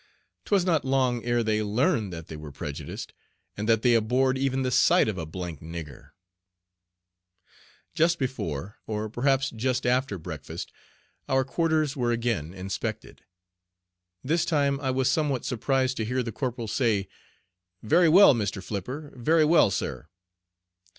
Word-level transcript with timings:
'Twas 0.45 0.65
not 0.65 0.83
long 0.83 1.23
ere 1.23 1.43
they 1.43 1.61
learned 1.61 2.11
that 2.11 2.25
they 2.25 2.35
were 2.35 2.51
prejudiced, 2.51 3.13
and 3.55 3.69
that 3.69 3.83
they 3.83 3.93
abhorred 3.93 4.35
even 4.35 4.63
the 4.63 4.71
sight 4.71 5.07
of 5.07 5.19
a 5.19 5.27
"d 5.27 5.31
d 5.33 5.39
nigger." 5.61 6.09
Just 7.93 8.17
before, 8.17 8.79
or 8.87 9.09
perhaps 9.11 9.51
just 9.51 9.85
after 9.85 10.17
breakfast, 10.17 10.71
our 11.29 11.45
quarters 11.45 11.95
were 11.95 12.11
again 12.11 12.51
inspected. 12.51 13.21
This 14.23 14.43
time 14.43 14.79
I 14.79 14.89
was 14.89 15.07
somewhat 15.07 15.45
surprised 15.45 15.97
to 15.97 16.05
hear 16.05 16.23
the 16.23 16.31
corporal 16.31 16.67
say, 16.67 17.07
"Very 17.83 18.09
well, 18.09 18.33
Mr. 18.33 18.63
Flipper, 18.63 19.13
very 19.15 19.45
well, 19.45 19.69
sir." 19.69 20.07